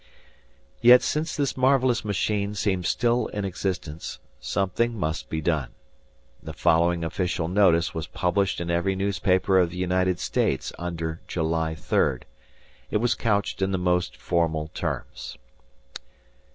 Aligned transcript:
Yet 0.81 1.03
since 1.03 1.35
this 1.35 1.55
marvelous 1.55 2.03
machine 2.03 2.55
seemed 2.55 2.87
still 2.87 3.27
in 3.27 3.45
existence, 3.45 4.17
something 4.39 4.97
must 4.97 5.29
be 5.29 5.41
done. 5.41 5.73
The 6.41 6.53
following 6.53 7.03
official 7.03 7.47
notice 7.47 7.93
was 7.93 8.07
published 8.07 8.59
in 8.59 8.71
every 8.71 8.95
newspaper 8.95 9.59
of 9.59 9.69
the 9.69 9.77
United 9.77 10.19
States 10.19 10.73
under 10.79 11.21
July 11.27 11.75
3d. 11.75 12.23
It 12.89 12.97
was 12.97 13.13
couched 13.13 13.61
in 13.61 13.71
the 13.71 13.77
most 13.77 14.17
formal 14.17 14.69
terms. 14.69 15.37